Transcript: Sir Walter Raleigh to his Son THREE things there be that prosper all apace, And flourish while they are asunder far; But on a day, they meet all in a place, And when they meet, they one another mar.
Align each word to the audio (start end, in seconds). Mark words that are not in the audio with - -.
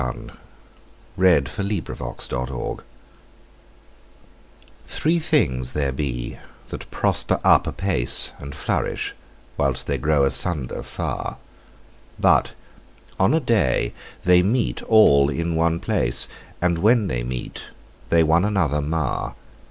Sir 0.01 0.07
Walter 0.15 0.37
Raleigh 1.15 1.41
to 1.79 1.91
his 1.93 2.23
Son 2.23 2.81
THREE 4.87 5.19
things 5.19 5.73
there 5.73 5.91
be 5.91 6.39
that 6.69 6.89
prosper 6.89 7.37
all 7.45 7.61
apace, 7.65 8.31
And 8.39 8.55
flourish 8.55 9.13
while 9.57 9.73
they 9.73 9.99
are 9.99 10.25
asunder 10.25 10.81
far; 10.81 11.37
But 12.19 12.55
on 13.19 13.35
a 13.35 13.39
day, 13.39 13.93
they 14.23 14.41
meet 14.41 14.81
all 14.81 15.29
in 15.29 15.55
a 15.55 15.77
place, 15.79 16.27
And 16.63 16.79
when 16.79 17.05
they 17.05 17.21
meet, 17.21 17.65
they 18.09 18.23
one 18.23 18.43
another 18.43 18.81
mar. 18.81 19.35